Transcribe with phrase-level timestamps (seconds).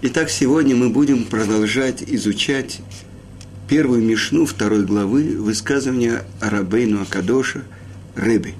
[0.00, 2.80] Итак, сегодня мы будем продолжать изучать
[3.68, 7.64] первую мишну второй главы высказывания Арабейну Акадоша
[8.14, 8.54] Рэби.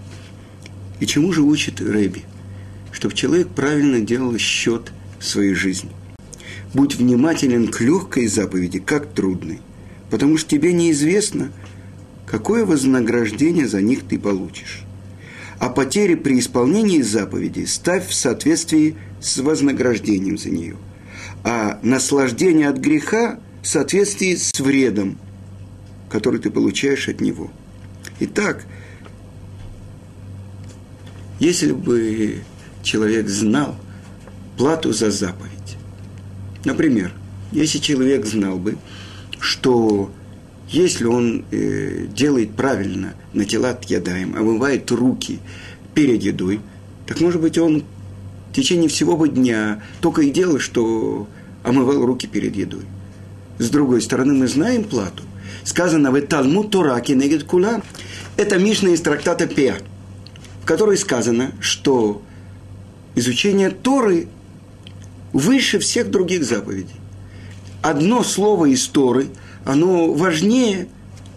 [0.99, 2.25] И чему же учит Рэби?
[2.91, 5.91] Чтобы человек правильно делал счет своей жизни.
[6.75, 9.61] Будь внимателен к легкой заповеди, как трудной,
[10.11, 11.53] потому что тебе неизвестно,
[12.27, 14.81] какое вознаграждение за них ты получишь.
[15.61, 20.75] А потери при исполнении заповеди ставь в соответствии с вознаграждением за нее–
[21.45, 25.19] а наслаждение от греха в соответствии с вредом,
[26.11, 27.51] который ты получаешь от него.
[28.21, 28.67] Итак,
[31.39, 32.43] если бы
[32.83, 33.77] человек знал
[34.57, 35.77] плату за заповедь,
[36.65, 37.13] например,
[37.53, 38.77] если человек знал бы,
[39.41, 40.11] что
[40.69, 45.39] если он э, делает правильно на тела ядаем, омывает руки
[45.95, 46.61] перед едой,
[47.07, 47.85] так может быть он
[48.51, 51.29] в течение всего дня только и делал, что
[51.63, 52.85] омывал руки перед едой.
[53.59, 55.25] С другой стороны, мы знаем плату.
[55.65, 57.83] Сказано в Талмуд Тураки негет кула.
[58.37, 59.79] Это Мишна из трактата Пеа,
[60.63, 62.23] в которой сказано, что
[63.15, 64.29] изучение Торы
[65.33, 66.95] выше всех других заповедей.
[67.83, 69.29] Одно слово из Торы,
[69.65, 70.89] оно важнее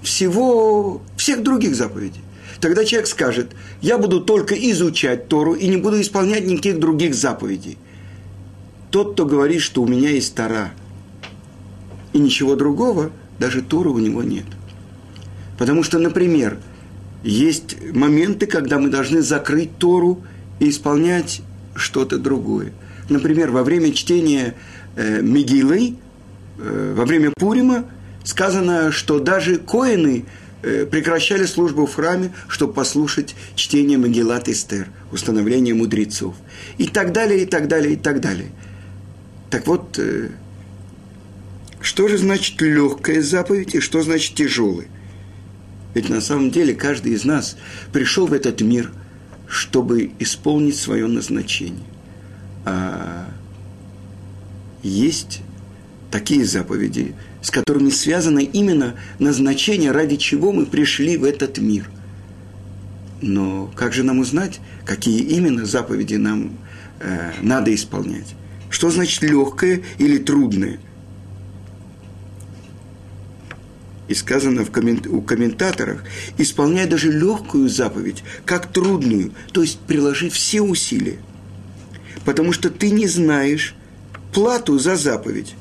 [0.02, 2.22] всего, всех других заповедей.
[2.61, 7.79] Тогда человек скажет, я буду только изучать Тору и не буду исполнять никаких других заповедей.
[8.91, 10.71] Тот, кто говорит, что у меня есть Тора,
[12.13, 14.45] и ничего другого, даже Торы у него нет.
[15.57, 16.59] Потому что, например,
[17.23, 20.21] есть моменты, когда мы должны закрыть Тору
[20.59, 21.41] и исполнять
[21.73, 22.73] что-то другое.
[23.09, 24.53] Например, во время чтения
[24.95, 25.95] э, Мигилы,
[26.59, 27.85] э, во время Пурима,
[28.23, 30.25] сказано, что даже коины
[30.61, 36.35] прекращали службу в храме, чтобы послушать чтение Магеллат Эстер, установление мудрецов.
[36.77, 38.51] И так далее, и так далее, и так далее.
[39.49, 40.29] Так вот, э,
[41.81, 44.87] что же значит легкая заповедь и что значит тяжелый?
[45.94, 47.57] Ведь на самом деле каждый из нас
[47.91, 48.91] пришел в этот мир,
[49.47, 51.83] чтобы исполнить свое назначение.
[52.63, 53.27] А
[54.83, 55.41] есть
[56.11, 61.90] такие заповеди, с которыми связано именно назначение, ради чего мы пришли в этот мир.
[63.22, 66.57] Но как же нам узнать, какие именно заповеди нам
[67.00, 68.35] э, надо исполнять?
[68.69, 70.80] Что значит легкое или трудное?
[74.07, 76.03] И сказано в коммент, у комментаторах,
[76.38, 81.19] исполняй даже легкую заповедь, как трудную, то есть приложи все усилия.
[82.25, 83.75] Потому что ты не знаешь
[84.34, 85.56] плату за заповедь.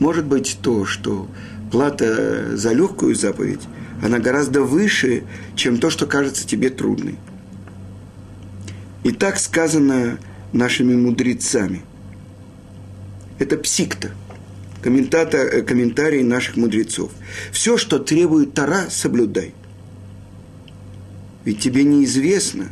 [0.00, 1.28] Может быть то, что
[1.70, 3.60] плата за легкую заповедь,
[4.02, 5.24] она гораздо выше,
[5.54, 7.16] чем то, что кажется тебе трудной.
[9.04, 10.18] И так сказано
[10.52, 11.82] нашими мудрецами.
[13.38, 14.10] Это псикта,
[14.82, 17.10] комментатор, э, комментарий наших мудрецов.
[17.52, 19.54] Все, что требует Тара, соблюдай.
[21.44, 22.68] Ведь тебе неизвестно,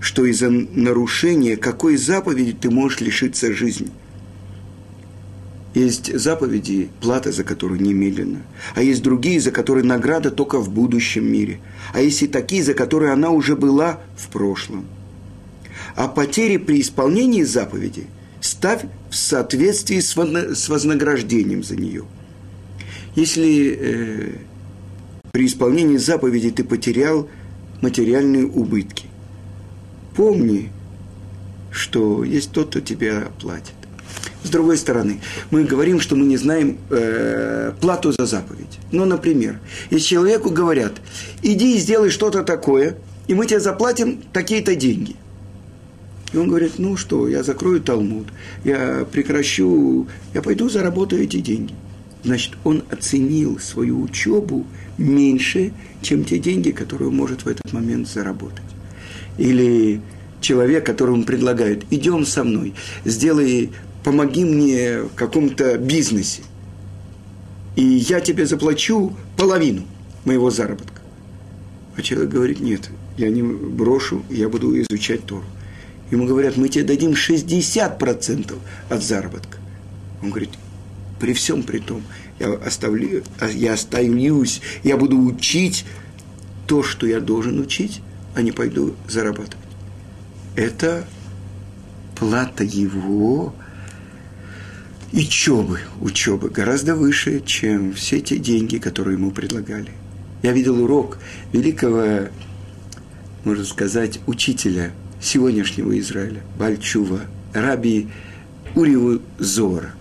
[0.00, 3.88] что из-за нарушения какой заповеди ты можешь лишиться жизни–
[5.74, 8.42] есть заповеди, плата за которую немедленно.
[8.74, 11.60] А есть другие, за которые награда только в будущем мире.
[11.92, 14.86] А есть и такие, за которые она уже была в прошлом.
[15.94, 18.06] А потери при исполнении заповеди
[18.40, 22.04] ставь в соответствии с вознаграждением за нее.
[23.14, 24.32] Если э,
[25.32, 27.28] при исполнении заповеди ты потерял
[27.80, 29.06] материальные убытки,
[30.16, 30.72] помни,
[31.70, 33.79] что есть тот, кто тебя платит.
[34.42, 35.20] С другой стороны,
[35.50, 38.78] мы говорим, что мы не знаем э, плату за заповедь.
[38.90, 40.94] Ну, например, если человеку говорят,
[41.42, 42.96] иди и сделай что-то такое,
[43.26, 45.14] и мы тебе заплатим такие-то деньги.
[46.32, 48.28] И он говорит, ну что, я закрою Талмуд,
[48.64, 51.74] я прекращу, я пойду заработаю эти деньги.
[52.22, 58.08] Значит, он оценил свою учебу меньше, чем те деньги, которые он может в этот момент
[58.08, 58.62] заработать.
[59.38, 60.00] Или
[60.40, 62.74] человек, которому предлагают, идем со мной,
[63.04, 63.70] сделай
[64.04, 66.42] помоги мне в каком-то бизнесе,
[67.76, 69.84] и я тебе заплачу половину
[70.24, 71.00] моего заработка.
[71.96, 75.44] А человек говорит, нет, я не брошу, я буду изучать Тору.
[76.10, 78.58] Ему говорят, мы тебе дадим 60%
[78.88, 79.58] от заработка.
[80.22, 80.50] Он говорит,
[81.20, 82.02] при всем при том,
[82.38, 83.22] я, оставлю,
[83.52, 85.84] я остаюсь, я буду учить
[86.66, 88.00] то, что я должен учить,
[88.34, 89.58] а не пойду зарабатывать.
[90.56, 91.04] Это
[92.16, 93.54] плата его
[95.12, 99.90] учебы, учебы гораздо выше, чем все те деньги, которые ему предлагали.
[100.42, 101.18] Я видел урок
[101.52, 102.28] великого,
[103.44, 107.20] можно сказать, учителя сегодняшнего Израиля, Бальчува,
[107.52, 108.08] Раби
[108.74, 109.94] Уриву Зора.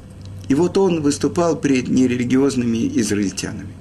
[0.47, 3.73] И вот он выступал перед нерелигиозными израильтянами.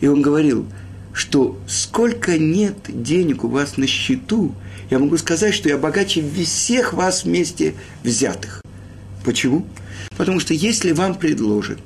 [0.00, 0.66] И он говорил,
[1.12, 4.54] что сколько нет денег у вас на счету,
[4.90, 7.74] я могу сказать, что я богаче всех вас вместе
[8.04, 8.62] взятых.
[9.24, 9.66] Почему?
[10.16, 11.78] Потому что если вам предложат,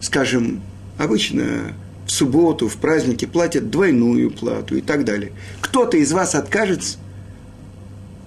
[0.00, 0.62] скажем,
[0.98, 1.74] обычно
[2.06, 6.98] в субботу, в праздники платят двойную плату и так далее, кто-то из вас откажется,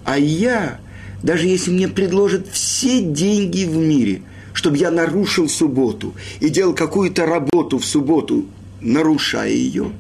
[0.06, 0.80] а я,
[1.24, 4.24] даже если мне предложат все деньги в мире,
[4.54, 8.46] чтобы я нарушил субботу и делал какую-то работу в субботу,
[8.82, 9.92] нарушая ее,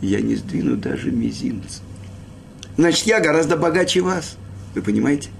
[0.00, 1.80] я не сдвину даже мизинца.
[2.76, 4.36] Значит, я гораздо богаче вас.
[4.74, 5.30] Вы понимаете?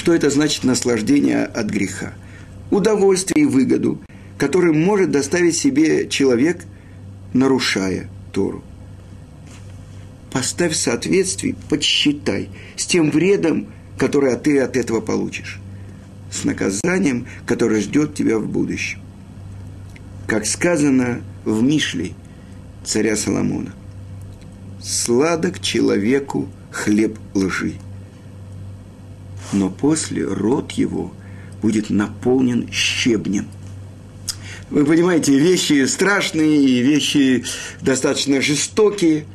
[0.00, 2.14] Что это значит наслаждение от греха?
[2.70, 4.00] Удовольствие и выгоду,
[4.38, 6.64] который может доставить себе человек,
[7.34, 8.64] нарушая Тору.
[10.32, 13.66] Поставь в соответствии, подсчитай с тем вредом,
[13.98, 15.60] который ты от этого получишь,
[16.32, 19.00] с наказанием, которое ждет тебя в будущем.
[20.26, 22.12] Как сказано в Мишле
[22.84, 23.74] царя Соломона,
[24.82, 27.74] «Сладок человеку хлеб лжи,
[29.52, 31.12] но после рот его
[31.62, 33.46] будет наполнен щебнем.
[34.70, 37.44] Вы понимаете, вещи страшные и вещи
[37.80, 39.26] достаточно жестокие.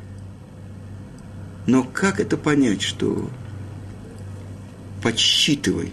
[1.66, 3.30] Но как это понять, что
[5.02, 5.92] подсчитывай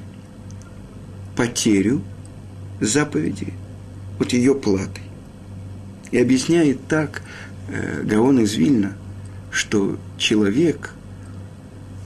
[1.36, 2.02] потерю
[2.80, 3.54] заповеди
[4.20, 5.02] от ее платы.
[6.12, 7.22] И объясняет так
[7.68, 8.94] э, Гаон из Вильна,
[9.52, 10.94] что человек,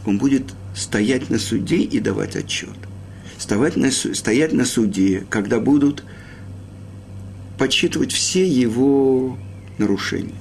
[0.06, 2.76] он будет стоять на суде и давать отчет.
[3.38, 6.04] Стоять на, стоять на суде, когда будут
[7.58, 9.38] подсчитывать все его
[9.78, 10.36] нарушения,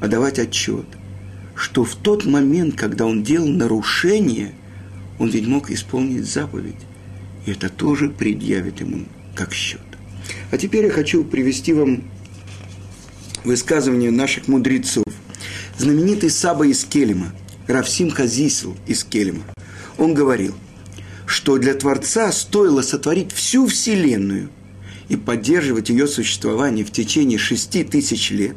[0.00, 0.86] а давать отчет,
[1.54, 4.54] что в тот момент, когда он делал нарушение,
[5.18, 6.76] он ведь мог исполнить заповедь.
[7.44, 9.04] И это тоже предъявит ему
[9.34, 9.80] как счет.
[10.50, 12.04] А теперь я хочу привести вам
[13.44, 15.04] высказывание наших мудрецов.
[15.76, 17.32] Знаменитый Саба из Келема–
[17.66, 19.44] Равсим Хазисл из Кельма.
[19.98, 20.54] Он говорил,
[21.26, 24.50] что для Творца стоило сотворить всю Вселенную
[25.08, 28.56] и поддерживать ее существование в течение шести тысяч лет,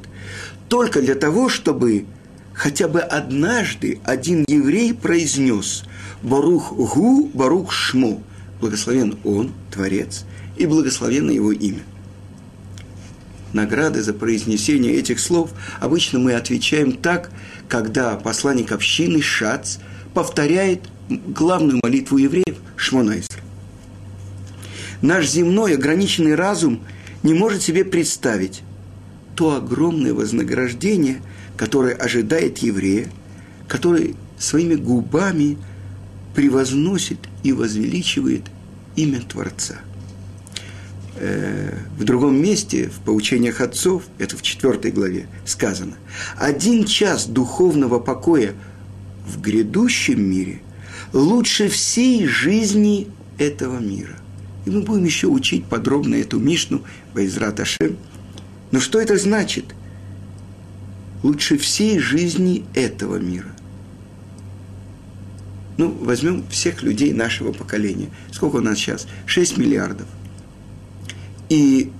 [0.69, 2.05] только для того, чтобы
[2.53, 5.83] хотя бы однажды один еврей произнес
[6.23, 8.21] «Барух Гу, Барух Шмо»–
[8.59, 10.25] благословен Он, Творец,
[10.57, 11.83] и благословено Его имя–
[13.55, 15.49] награды за произнесение этих слов,
[15.79, 17.31] обычно мы отвечаем так,
[17.69, 19.77] когда посланник общины Шац
[20.13, 23.41] повторяет главную молитву евреев Шмонайсер.
[25.01, 26.81] Наш земной ограниченный разум
[27.23, 28.61] не может себе представить
[29.35, 31.21] то огромное вознаграждение,
[31.57, 33.11] которое ожидает еврея,
[33.67, 35.57] который своими губами
[36.33, 38.43] превозносит и возвеличивает
[38.95, 39.75] имя Творца–
[41.15, 45.95] в другом месте, в поучениях отцов, это в четвертой главе, сказано,
[46.37, 48.53] один час духовного покоя
[49.25, 50.61] в грядущем мире
[51.13, 53.07] лучше всей жизни
[53.37, 54.17] этого мира.
[54.65, 56.83] И мы будем еще учить подробно эту Мишну
[57.13, 57.97] Байзрат Ашем.
[58.71, 59.75] Но что это значит?
[61.23, 63.55] Лучше всей жизни этого мира.
[65.77, 68.09] Ну, возьмем всех людей нашего поколения.
[68.31, 69.07] Сколько у нас сейчас?
[69.25, 70.07] 6 миллиардов–
[71.49, 71.91] и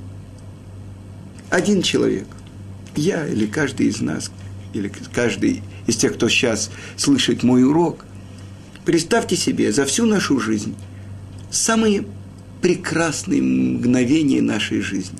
[1.49, 2.27] один человек,
[2.95, 4.31] я или каждый из нас,
[4.73, 8.05] или каждый из тех, кто сейчас слышит мой урок,
[8.83, 10.75] представьте себе за всю нашу жизнь
[11.51, 12.05] самые
[12.61, 15.19] прекрасные мгновения нашей жизни.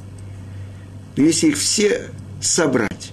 [1.15, 2.09] Но если их все
[2.41, 3.11] собрать,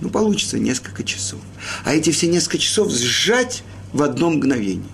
[0.00, 1.40] ну, получится несколько часов.
[1.84, 3.62] А эти все несколько часов сжать
[3.92, 4.90] в одно мгновение.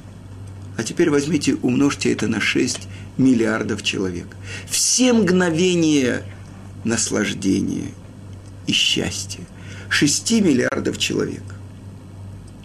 [0.76, 2.80] А теперь возьмите, умножьте это на 6
[3.18, 4.26] миллиардов человек.
[4.68, 6.22] Все мгновения
[6.84, 7.88] наслаждения
[8.66, 9.40] и счастья.
[9.88, 11.42] 6 миллиардов человек.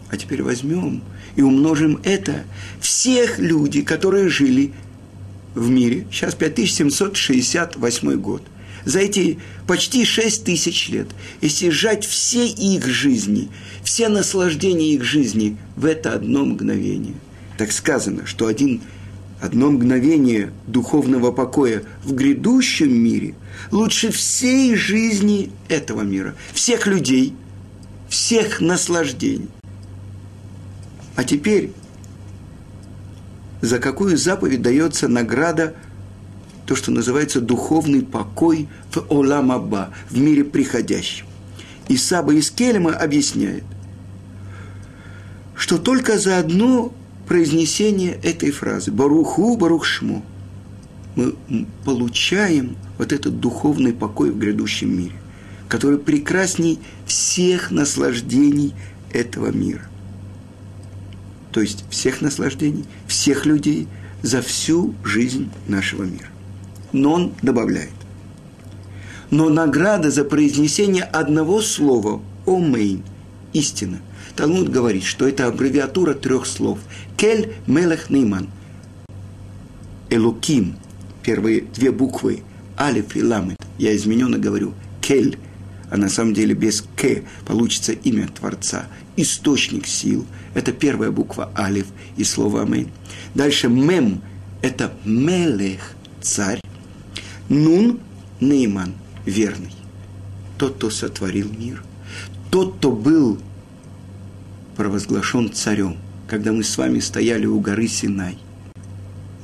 [0.10, 1.04] А теперь возьмем
[1.36, 2.44] и умножим это
[2.82, 4.74] всех людей, которые жили
[5.54, 6.08] в мире.
[6.12, 8.44] Сейчас 5768 год.
[8.86, 11.08] За эти почти 6 тысяч лет,
[11.42, 13.50] если сжать все их жизни,
[13.84, 17.16] все наслаждения их жизни в это одно мгновение.
[17.58, 18.82] Так сказано, что один
[19.42, 23.36] одно мгновение духовного покоя в грядущем мире
[23.72, 27.36] лучше всей жизни этого мира, всех людей,
[28.10, 29.50] всех наслаждений.
[31.16, 31.72] А теперь,
[33.62, 35.76] за какую заповедь дается награда,
[36.66, 41.26] то, что называется духовный покой в Оламаба, в мире приходящем.
[41.88, 43.64] И Саба из Келема объясняет,
[45.56, 46.94] что только за одно
[47.30, 50.24] произнесения этой фразы «Баруху, Барухшмо»
[51.16, 51.36] мы
[51.86, 55.16] получаем вот этот духовный покой в грядущем мире,
[55.68, 58.74] который прекрасней всех наслаждений
[59.14, 59.88] этого мира.
[61.52, 63.88] То есть всех наслаждений, всех людей
[64.24, 66.30] за всю жизнь нашего мира.
[66.94, 67.94] Но он добавляет.
[69.30, 73.04] Но награда за произнесение одного слова «Омейн»–
[73.54, 74.00] истина.
[74.40, 76.80] Талмуд говорит, что это аббревиатура трех слов.
[77.18, 78.48] Кель Мелех Нейман.
[80.10, 80.78] Элуким.
[81.24, 82.44] Первые две буквы.
[82.80, 83.58] Алиф и Ламет.
[83.78, 84.74] Я измененно говорю.
[85.02, 85.38] Кель.
[85.92, 88.88] А на самом деле без К получится имя Творца.
[89.18, 90.26] Источник сил.
[90.54, 92.88] Это первая буква Алиф и слово Амейн.
[93.36, 94.22] Дальше Мем.
[94.62, 95.96] Это Мелех.
[96.22, 96.62] Царь.
[97.50, 98.00] Нун.
[98.40, 98.94] Нейман.
[99.26, 99.76] Верный.
[100.58, 101.84] Тот, кто сотворил мир.
[102.50, 103.38] Тот, кто был
[104.80, 108.38] провозглашен царем, когда мы с вами стояли у горы Синай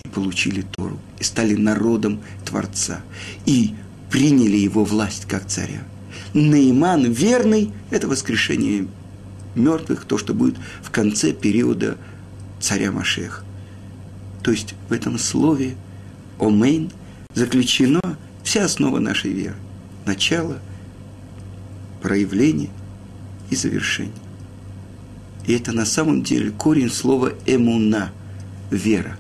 [0.06, 3.02] и получили Тору, и стали народом Творца,
[3.46, 3.76] и
[4.10, 5.84] приняли его власть как царя.
[6.34, 8.88] Нейман верный– это воскрешение
[9.56, 11.98] мертвых, то, что будет в конце периода
[12.62, 13.44] царя Машех.
[14.42, 15.76] То есть в этом слове
[16.40, 16.92] «Омейн»
[17.34, 18.00] заключена
[18.42, 19.58] вся основа нашей веры.
[20.06, 20.60] Начало,
[22.02, 22.70] проявление
[23.50, 24.25] и завершение.
[25.48, 28.12] И это на самом деле корень слова «эмуна»–
[28.72, 29.18] вера.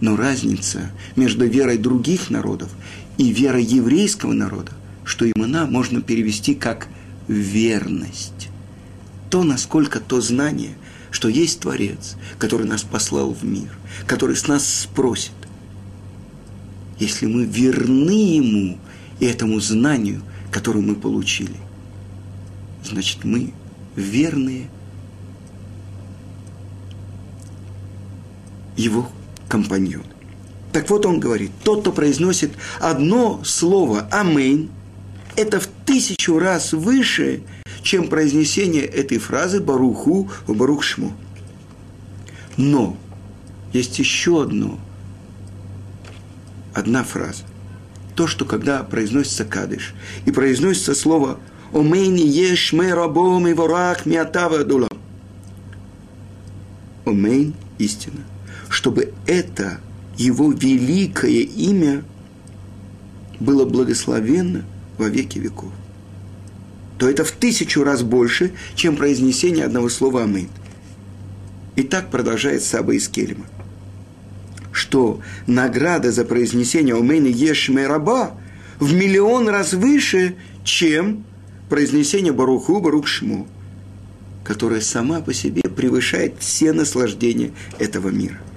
[0.00, 2.70] Но разница между верой других народов
[3.18, 4.72] и верой еврейского народа,
[5.04, 6.88] что имена можно перевести как
[7.28, 8.48] верность.
[9.30, 10.74] То, насколько то знание,
[11.10, 13.68] что есть Творец, который нас послал в мир,
[14.06, 15.32] который с нас спросит.
[16.98, 18.78] Если мы верны Ему
[19.20, 21.56] и этому знанию, которое мы получили,
[22.82, 23.52] значит, мы
[23.94, 24.68] верные–
[28.76, 29.08] его
[29.48, 30.04] компаньон.
[30.72, 34.70] Так вот он говорит, тот, кто произносит одно слово «Амейн»,
[35.36, 37.42] это в тысячу раз выше,
[37.82, 41.12] чем произнесение этой фразы «Баруху» «Барухшму».
[42.56, 42.96] Но
[43.72, 44.78] есть еще одно,
[46.74, 47.44] одна фраза.
[48.14, 51.38] То, что когда произносится кадыш, и произносится слово
[51.72, 54.88] «Омейни еш мэ рабом и ворах миатава дула».
[57.04, 58.20] Омейн– истина
[58.72, 59.80] чтобы это
[60.16, 62.04] его великое имя
[63.38, 64.64] было благословенно
[64.96, 65.70] во веки веков,
[66.98, 70.48] то это в тысячу раз больше, чем произнесение одного слова «Амин».
[71.76, 73.44] И так продолжает Саба из Келема,
[74.72, 78.32] что награда за произнесение «Омейн еш раба»
[78.80, 81.24] в миллион раз выше, чем
[81.68, 83.46] произнесение «Баруху Барух Шму»,
[84.44, 88.40] которое сама по себе превышает все наслаждения этого мира–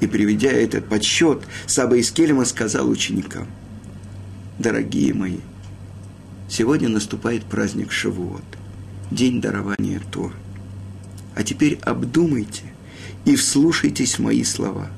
[0.00, 2.12] и приведя этот подсчет, Саба из
[2.44, 3.46] сказал ученикам,
[4.58, 5.38] «Дорогие мои,
[6.48, 8.44] сегодня наступает праздник Шавуот,
[9.10, 10.32] день дарования Тор.
[11.34, 12.64] А теперь обдумайте
[13.24, 14.88] и вслушайтесь в мои слова.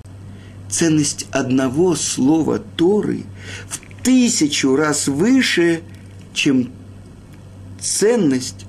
[0.69, 3.25] Ценность одного слова Торы
[3.69, 5.83] в тысячу раз выше,
[6.33, 6.71] чем
[7.81, 8.67] ценность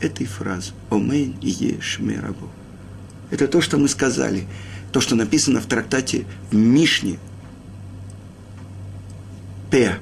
[0.00, 2.50] этой фразы «Омейн и Ешмерабу».
[3.30, 4.46] Это то, что мы сказали–
[4.94, 7.18] то, что написано в трактате в Мишне,
[9.68, 9.98] П,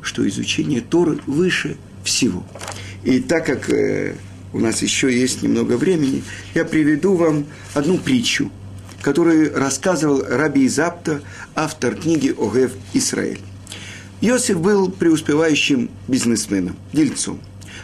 [0.00, 2.46] что изучение Торы выше всего.
[3.02, 4.14] И так как э,
[4.52, 6.22] у нас еще есть немного времени,
[6.54, 8.52] я приведу вам одну притчу,
[9.02, 11.20] которую рассказывал Раби Изапта,
[11.56, 13.40] автор книги Огев Израиль.
[14.20, 17.40] Иосиф был преуспевающим бизнесменом, дельцом.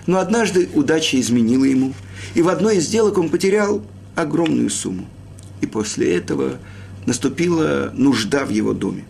[0.06, 1.94] Но однажды удача изменила ему,
[2.34, 5.08] и в одной из сделок он потерял огромную сумму–
[5.62, 6.58] и после этого
[7.06, 9.04] наступила нужда в его доме.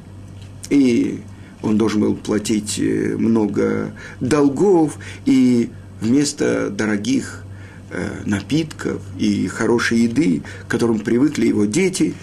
[0.70, 1.20] И
[1.62, 7.44] он должен был платить э, много долгов, и вместо дорогих
[7.90, 12.14] э, напитков и хорошей еды, к которым привыкли его дети,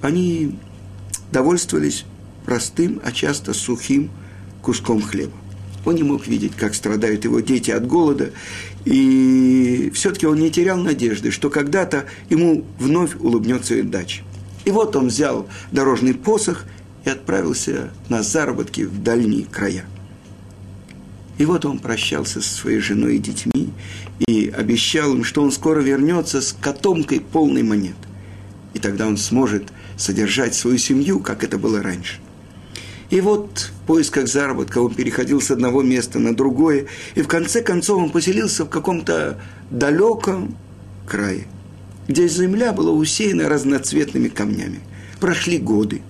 [0.00, 0.58] они
[1.32, 2.04] довольствовались
[2.44, 4.10] простым, а часто сухим
[4.62, 5.32] куском хлеба.
[5.84, 8.30] Он не мог видеть, как страдают его дети от голода,
[8.84, 14.22] и все-таки он не терял надежды, что когда-то ему вновь улыбнется удача.
[14.64, 16.64] И вот он взял дорожный посох
[17.04, 19.84] и отправился на заработки в дальние края.
[21.36, 23.70] И вот он прощался со своей женой и детьми
[24.26, 27.96] и обещал им, что он скоро вернется с котомкой полной монет.
[28.72, 32.20] И тогда он сможет содержать свою семью, как это было раньше.
[33.10, 37.62] И вот в поисках заработка он переходил с одного места на другое, и в конце
[37.62, 40.56] концов он поселился в каком-то далеком
[41.06, 41.46] крае.
[42.06, 44.80] где земля была усеяна разноцветными камнями.
[45.20, 46.02] Прошли годы.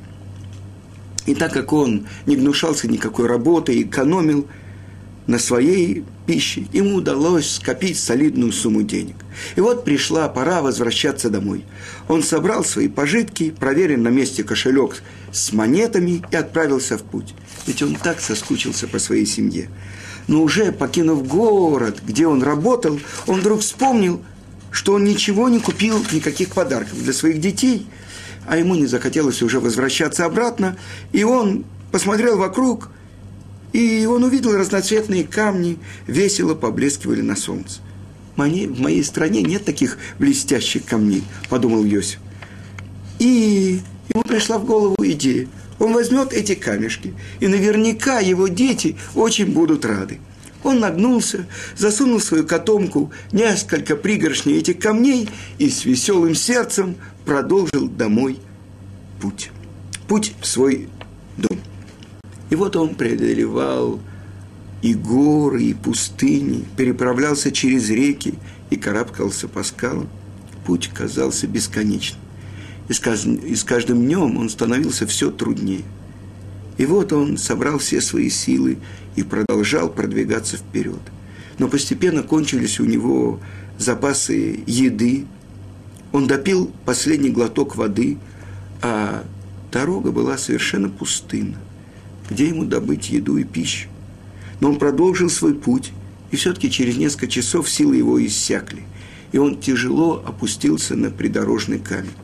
[1.26, 4.46] И так как он не гнушался никакой работы экономил
[5.26, 9.16] на своей пище, ему удалось скопить солидную сумму денег.
[9.56, 11.64] И вот пришла пора возвращаться домой.
[12.08, 15.02] Он собрал свои пожитки, проверил на месте кошелек
[15.32, 17.34] с монетами и отправился в путь.
[17.66, 19.70] Ведь он так соскучился по своей семье.
[20.26, 24.22] Но уже покинув город, где он работал, он вдруг вспомнил,
[24.70, 27.86] что он ничего не купил, никаких подарков для своих детей,
[28.46, 30.76] а ему не захотелось уже возвращаться обратно,
[31.12, 32.90] и он посмотрел вокруг,
[33.74, 35.76] и он увидел разноцветные камни,
[36.06, 37.80] весело поблескивали на солнце.
[38.36, 42.18] В моей стране нет таких блестящих камней, подумал Йосиф.
[43.18, 43.80] И
[44.12, 45.46] ему пришла в голову идея–
[45.78, 50.20] он возьмет эти камешки, и наверняка его дети очень будут рады.
[50.62, 55.28] Он нагнулся, засунул в свою котомку несколько пригоршней этих камней
[55.58, 58.38] и с веселым сердцем продолжил домой
[59.20, 59.50] путь.
[60.08, 60.88] Путь в свой
[61.36, 61.58] дом.
[62.54, 63.98] И вот он преодолевал
[64.80, 68.34] и горы, и пустыни, переправлялся через реки
[68.70, 70.08] и карабкался по скалам.
[70.64, 72.20] Путь казался бесконечным
[72.88, 75.82] и с, каждым, и с каждым днем он становился все труднее.
[76.78, 78.78] И вот он собрал все свои силы
[79.16, 81.02] и продолжал продвигаться вперед.
[81.58, 83.40] Но постепенно кончились у него
[83.78, 85.26] запасы еды.
[86.12, 88.16] Он допил последний глоток воды,
[88.80, 89.24] а
[89.72, 91.58] дорога была совершенно пустынна.
[92.30, 93.88] Где ему добыть еду и пищу?
[94.60, 95.92] Но он продолжил свой путь,
[96.30, 98.82] и все-таки через несколько часов силы его иссякли,
[99.32, 102.14] и он тяжело опустился на придорожный камень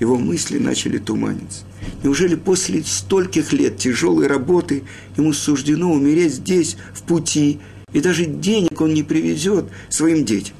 [0.00, 1.64] его мысли начали туманиться.
[2.02, 4.84] Неужели после стольких лет тяжелой работы
[5.16, 7.60] ему суждено умереть здесь, в пути,
[7.92, 10.54] и даже денег он не привезет своим детям?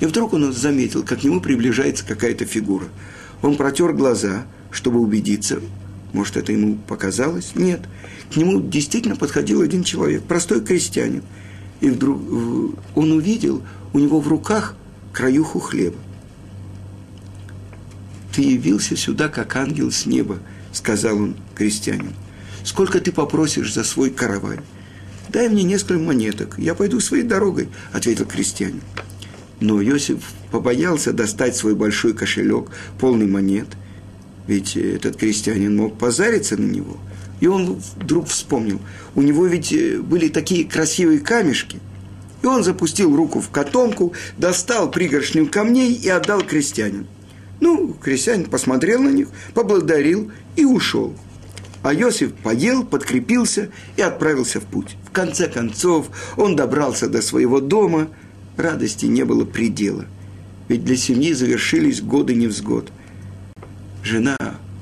[0.00, 2.86] И вдруг он заметил, как к нему приближается какая-то фигура.
[3.42, 5.60] Он протер глаза, чтобы убедиться,
[6.14, 7.52] может, это ему показалось?
[7.56, 7.80] Нет.
[8.32, 11.24] К нему действительно подходил один человек, простой крестьянин.
[11.80, 12.20] И вдруг
[12.94, 14.76] он увидел у него в руках
[15.12, 15.98] краюху хлеба.
[18.32, 20.38] «Ты явился сюда, как ангел с неба»,—
[20.72, 22.12] сказал он крестьянину.
[22.62, 24.60] «Сколько ты попросишь за свой каравай?»
[25.28, 28.82] «Дай мне несколько монеток, я пойду своей дорогой»,— ответил крестьянин.
[29.60, 30.22] Но Иосиф
[30.52, 33.68] побоялся достать свой большой кошелек, полный монет,
[34.46, 36.96] ведь этот крестьянин мог позариться на него.
[37.40, 38.80] И он вдруг вспомнил,
[39.14, 41.80] у него ведь э, были такие красивые камешки.
[42.42, 47.06] И он запустил руку в котомку, достал пригоршню камней и отдал крестьянину.
[47.60, 51.14] Ну, крестьянин посмотрел на них, поблагодарил и ушел.
[51.82, 54.96] А Иосиф поел, подкрепился и отправился в путь.
[55.06, 58.08] В конце концов, он добрался до своего дома.
[58.56, 60.06] Радости не было предела.
[60.68, 62.90] Ведь для семьи завершились годы невзгод.
[64.04, 64.36] Жена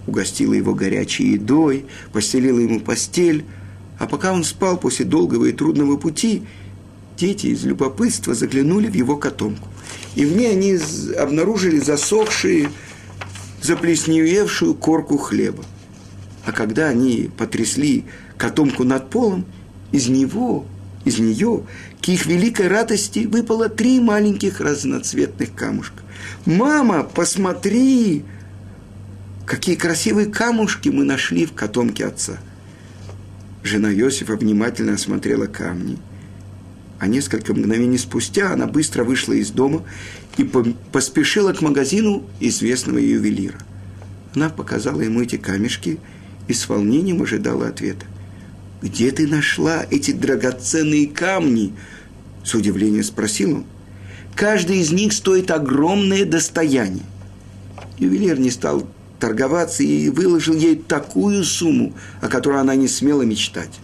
[0.06, 3.46] угостила его горячей едой, постелила ему постель.
[3.98, 6.42] А пока он спал после долгого и трудного пути,
[7.16, 9.68] дети из любопытства заглянули в его котомку
[10.14, 10.78] и в ней они
[11.18, 12.70] обнаружили засохшие,
[13.62, 15.64] заплесневевшую корку хлеба.
[16.44, 18.04] А когда они потрясли
[18.36, 19.46] котомку над полом,
[19.92, 20.66] из него,
[21.04, 21.64] из нее,
[22.00, 26.02] к их великой радости выпало три маленьких разноцветных камушка.
[26.44, 28.24] «Мама, посмотри!
[29.46, 32.38] Какие красивые камушки мы нашли в котомке отца!»
[33.62, 35.98] Жена Иосифа внимательно осмотрела камни–
[37.02, 39.82] а несколько мгновений спустя она быстро вышла из дома
[40.36, 40.48] и
[40.92, 43.58] поспешила к магазину известного ювелира.
[44.36, 45.98] Она показала ему эти камешки
[46.46, 48.06] и с волнением ожидала ответа.
[48.82, 51.72] «Где ты нашла эти драгоценные камни?»
[52.44, 53.64] С удивлением спросил он.
[54.36, 57.02] «Каждый из них стоит огромное достояние».
[57.98, 58.86] Ювелир не стал
[59.22, 63.78] торговаться и выложил ей такую сумму, о которой она не смела мечтать.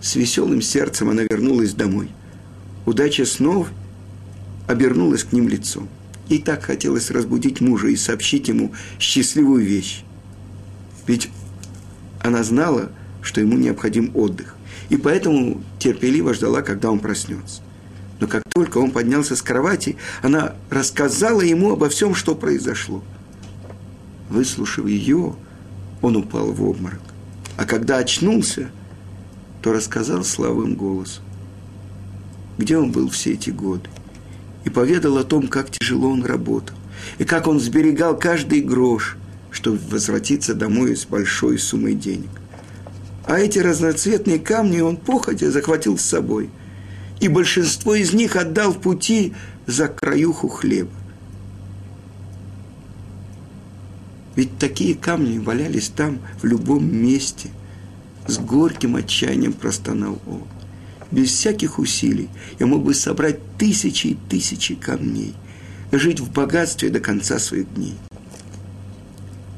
[0.00, 2.08] С веселым сердцем она вернулась домой.
[2.86, 3.66] Удача снова
[4.68, 5.88] обернулась к ним лицом.
[6.28, 10.04] Ей так хотелось разбудить мужа и сообщить ему счастливую вещь.
[11.08, 11.28] Ведь
[12.22, 14.54] она знала, что ему необходим отдых,
[14.90, 17.62] и поэтому терпеливо ждала, когда он проснется.
[18.20, 23.02] Но как только он поднялся с кровати, она рассказала ему обо всем, что произошло.
[24.28, 25.34] Выслушав ее,
[26.02, 27.02] он упал в обморок.
[27.56, 28.70] А когда очнулся–
[29.64, 31.24] то рассказал слабым голосом,
[32.58, 33.88] где он был все эти годы,
[34.66, 36.76] и поведал о том, как тяжело он работал,
[37.16, 39.16] и как он сберегал каждый грош,
[39.50, 42.28] чтобы возвратиться домой с большой суммой денег.
[43.24, 46.50] А эти разноцветные камни он походя захватил с собой,
[47.20, 49.32] и большинство из них отдал в пути
[49.66, 50.90] за краюху хлеба.
[54.36, 57.50] Ведь такие камни валялись там, в любом месте.
[58.26, 60.42] С горьким отчаянием простонал он.
[61.10, 65.34] Без всяких усилий я мог бы собрать тысячи и тысячи камней,
[65.92, 67.94] жить в богатстве до конца своих дней.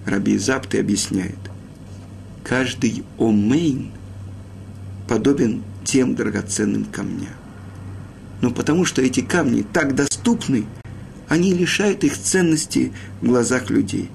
[0.05, 1.39] Раби Запты объясняет,
[2.45, 3.91] каждый омейн
[5.09, 7.35] подобен тем драгоценным камням.
[8.43, 10.67] Но потому что эти камни так доступны,
[11.29, 14.11] они лишают их ценности в глазах людей.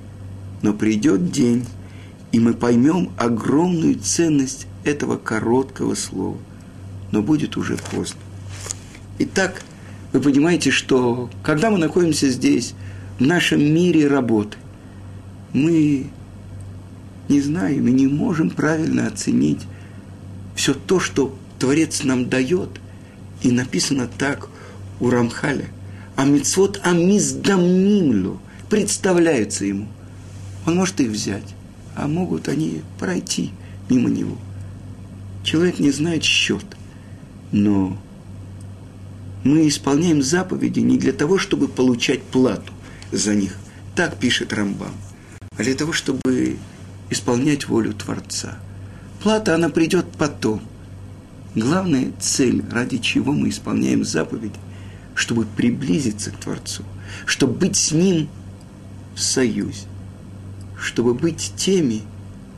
[0.61, 1.65] Но придет день,
[2.31, 6.37] и мы поймем огромную ценность этого короткого слова.
[7.11, 8.19] Но будет уже поздно.
[9.19, 9.63] Итак,
[10.13, 12.73] вы понимаете, что когда мы находимся здесь,
[13.19, 14.57] в нашем мире работы,
[15.53, 16.07] мы
[17.29, 19.61] не знаем и не можем правильно оценить
[20.55, 22.69] все то, что Творец нам дает.
[23.41, 24.49] И написано так
[24.99, 25.67] у Рамхаля.
[26.15, 29.87] А мицвод амиздамнимлю представляются ему.
[30.65, 31.55] Он может их взять,
[31.95, 33.51] а могут они пройти
[33.89, 34.37] мимо него.
[35.43, 36.65] Человек не знает счет,
[37.51, 37.97] но
[39.43, 42.73] мы исполняем заповеди не для того, чтобы получать плату
[43.11, 43.57] за них.
[43.95, 44.93] Так пишет Рамбам
[45.57, 46.57] а для того, чтобы
[47.09, 48.57] исполнять волю Творца.
[49.21, 50.61] Плата, она придет потом.
[51.53, 54.55] Главная цель, ради чего мы исполняем заповеди,
[55.13, 56.83] чтобы приблизиться к Творцу,
[57.25, 58.29] чтобы быть с Ним
[59.13, 59.85] в союзе,
[60.81, 62.01] чтобы быть теми,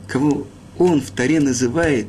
[0.08, 0.46] кого
[0.78, 2.06] Он в Таре называет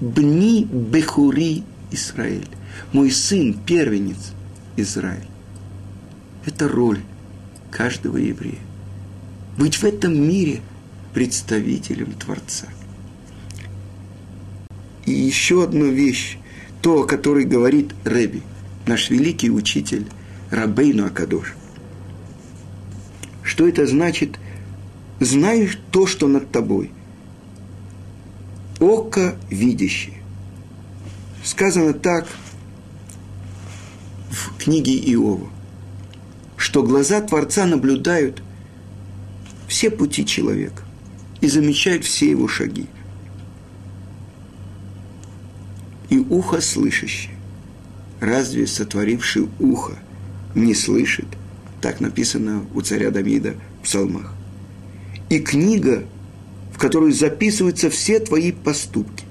[0.00, 2.46] Бни Бехури Израиль,
[2.92, 4.32] мой сын, первенец
[4.76, 5.26] Израиль.
[6.44, 7.00] Это роль
[7.70, 8.58] каждого еврея
[9.56, 10.60] быть в этом мире
[11.14, 12.68] представителем Творца.
[15.06, 16.38] И еще одну вещь,
[16.82, 18.42] то, о которой говорит Реби,
[18.86, 20.06] наш великий учитель
[20.50, 21.54] Рабейну Акадош.
[23.42, 24.38] Что это значит?
[25.20, 26.90] Знаешь то, что над тобой.
[28.80, 30.16] Око видящее.
[31.42, 32.28] Сказано так
[34.30, 35.48] в книге Иова,
[36.56, 38.42] что глаза Творца наблюдают
[39.68, 40.82] все пути человека
[41.40, 42.86] и замечает все его шаги.
[46.10, 47.34] И ухо слышащее.
[48.20, 49.98] Разве сотворивший ухо
[50.54, 51.26] не слышит?
[51.80, 54.35] Так написано у царя Давида в псалмах.
[55.28, 56.04] И книга,
[56.72, 59.24] в которой записываются все твои поступки.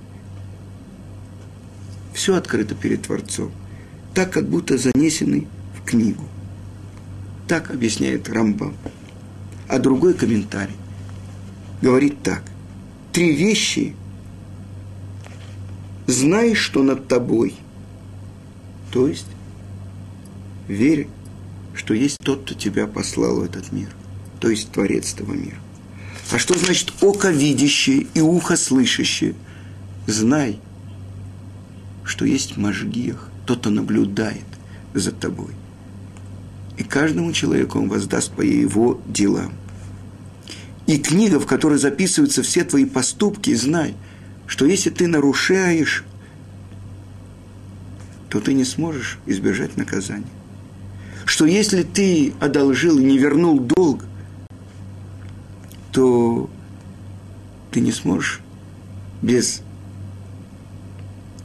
[2.14, 3.52] Все открыто перед Творцом,
[4.14, 6.24] так как будто занесены в книгу.
[7.48, 8.76] Так объясняет Рамбам.
[9.68, 10.76] А другой комментарий
[11.82, 12.44] говорит так.
[13.12, 13.96] Три вещи
[16.08, 17.56] знай, что над тобой.
[18.92, 19.28] То есть
[20.68, 21.08] верь,
[21.74, 23.90] что есть тот, кто тебя послал в этот мир.
[24.40, 25.58] То есть Творец этого мира.
[26.32, 29.36] А что значит око видящее и ухо слышащее?
[30.08, 30.60] Знай,
[32.04, 34.46] что есть Машгиях, тот, кто наблюдает
[34.94, 35.54] за тобой
[36.78, 39.54] и каждому человеку он воздаст по его делам.
[40.88, 43.96] И книга, в которой записываются все твои поступки, знай,
[44.46, 46.04] что если ты нарушаешь,
[48.30, 50.26] то ты не сможешь избежать наказания.
[51.26, 54.06] Что если ты одолжил и не вернул долг,
[55.96, 56.50] то
[57.72, 58.42] ты не сможешь
[59.22, 59.62] без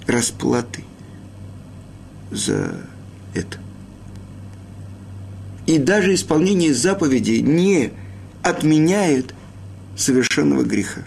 [0.09, 0.83] расплаты
[2.33, 2.75] за
[3.33, 3.59] это.
[5.69, 7.93] И даже исполнение заповедей не
[8.43, 9.37] отменяет
[9.97, 11.03] совершенного греха.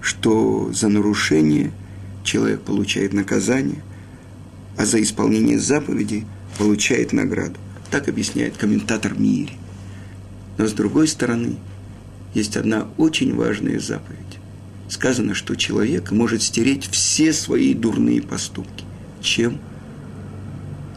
[0.00, 1.72] Что за нарушение
[2.22, 3.82] человек получает наказание,
[4.78, 6.24] а за исполнение заповедей
[6.56, 7.56] получает награду.
[7.90, 9.58] Так объясняет комментатор Мири.
[10.58, 11.56] Но с другой стороны,
[12.34, 14.20] есть одна очень важная заповедь.
[14.88, 18.84] Сказано, что человек может стереть все свои дурные поступки.
[19.20, 19.58] Чем?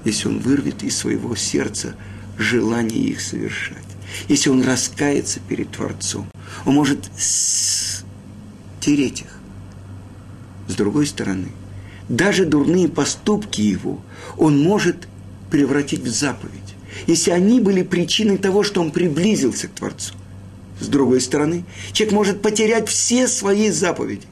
[0.07, 1.95] если он вырвет из своего сердца
[2.37, 3.77] желание их совершать.
[4.29, 6.29] Если он раскается перед Творцом,
[6.65, 9.39] он может стереть их.
[10.67, 11.49] С другой стороны,
[12.09, 14.01] даже дурные поступки его
[14.37, 15.07] он может
[15.49, 16.66] превратить в заповедь,
[17.07, 20.13] если они были причиной того, что он приблизился к Творцу.
[20.79, 24.27] С другой стороны, человек может потерять все свои заповеди,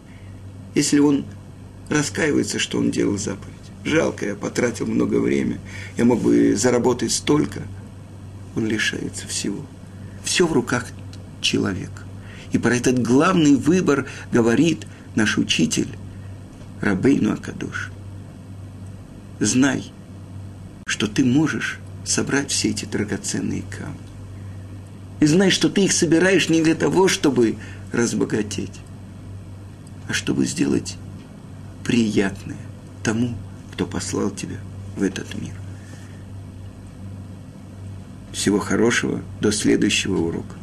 [0.76, 1.26] если он
[1.90, 5.60] раскаивается, что он делал заповедь жалко, я потратил много времени,
[5.96, 7.62] я мог бы заработать столько.
[8.56, 9.66] Он лишается всего.
[10.24, 10.88] Все в руках
[11.40, 12.04] человека.
[12.52, 15.90] И про этот главный выбор говорит наш учитель
[16.82, 17.92] Рабейну Акадош.
[19.40, 19.92] Знай,
[20.88, 23.98] что ты можешь собрать все эти драгоценные камни.
[25.20, 27.58] И знай, что ты их собираешь не для того, чтобы
[27.92, 28.80] разбогатеть,
[30.08, 30.98] а чтобы сделать
[31.84, 32.58] приятное
[33.04, 33.36] тому,
[33.74, 34.58] кто послал тебя
[34.96, 35.54] в этот мир.
[38.32, 40.56] Всего хорошего, до следующего урока.